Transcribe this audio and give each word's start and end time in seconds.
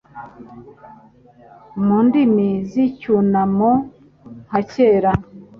Mu 1.83 1.97
ndimi 2.05 2.49
z'icyunamo 2.69 3.71
nka 4.45 4.59
kera 4.71 5.11